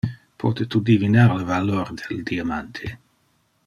Pote 0.43 0.65
tu 0.75 0.81
divinar 0.87 1.35
le 1.41 1.47
valor 1.51 1.95
del 2.01 2.27
diamante? 2.33 2.95